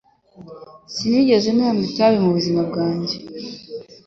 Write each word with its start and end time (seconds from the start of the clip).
Sinigeze 0.93 1.49
nanywa 1.57 1.83
itabi 1.89 2.17
mubuzima 2.23 2.61
bwanjye. 2.69 3.15